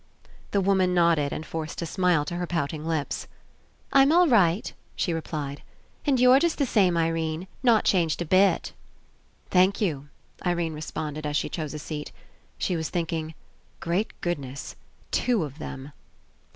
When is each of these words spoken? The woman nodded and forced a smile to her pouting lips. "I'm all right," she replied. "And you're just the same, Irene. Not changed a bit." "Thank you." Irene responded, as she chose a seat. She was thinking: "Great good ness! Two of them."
The 0.49 0.61
woman 0.61 0.95
nodded 0.95 1.31
and 1.31 1.45
forced 1.45 1.79
a 1.83 1.85
smile 1.85 2.25
to 2.25 2.37
her 2.37 2.47
pouting 2.47 2.83
lips. 2.87 3.27
"I'm 3.93 4.11
all 4.11 4.27
right," 4.27 4.73
she 4.95 5.13
replied. 5.13 5.61
"And 6.07 6.19
you're 6.19 6.39
just 6.39 6.57
the 6.57 6.65
same, 6.65 6.97
Irene. 6.97 7.45
Not 7.61 7.83
changed 7.83 8.19
a 8.19 8.25
bit." 8.25 8.73
"Thank 9.51 9.79
you." 9.79 10.07
Irene 10.43 10.73
responded, 10.73 11.27
as 11.27 11.37
she 11.37 11.49
chose 11.49 11.75
a 11.75 11.77
seat. 11.77 12.11
She 12.57 12.75
was 12.75 12.89
thinking: 12.89 13.35
"Great 13.79 14.19
good 14.21 14.39
ness! 14.39 14.75
Two 15.11 15.43
of 15.43 15.59
them." 15.59 15.91